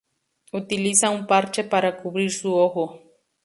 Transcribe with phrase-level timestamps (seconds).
[0.59, 3.01] Utiliza un parche para cubrir su ojo.